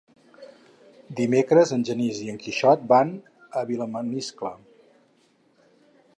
Dimecres 1.19 1.73
en 1.77 1.85
Genís 1.89 2.21
i 2.29 2.31
en 2.33 2.41
Quixot 2.47 2.89
van 2.95 3.13
a 3.63 3.65
Vilamaniscle. 3.73 4.55